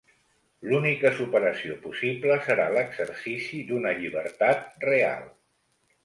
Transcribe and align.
L'única 0.69 1.09
superació 1.17 1.75
possible 1.83 2.37
serà 2.47 2.65
l'exercici 2.75 3.59
d'una 3.67 3.91
llibertat 3.99 4.65
real. 4.87 5.29